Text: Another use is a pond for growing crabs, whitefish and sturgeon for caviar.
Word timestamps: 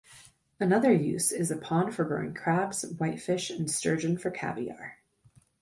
Another 0.59 0.91
use 0.91 1.31
is 1.31 1.51
a 1.51 1.57
pond 1.57 1.93
for 1.93 2.03
growing 2.05 2.33
crabs, 2.33 2.81
whitefish 2.97 3.51
and 3.51 3.69
sturgeon 3.69 4.17
for 4.17 4.31
caviar. 4.31 4.97